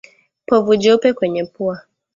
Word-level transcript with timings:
Povu 0.45 0.73
jeupe 0.75 1.13
kwenye 1.13 1.45
pua 1.45 1.81